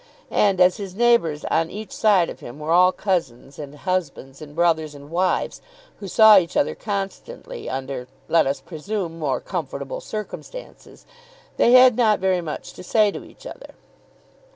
[0.31, 4.55] And as his neighbours on each side of him were all cousins and husbands, and
[4.55, 5.61] brothers and wives,
[5.99, 11.05] who saw each constantly under, let us presume, more comfortable circumstances,
[11.57, 13.75] they had not very much to say to each other.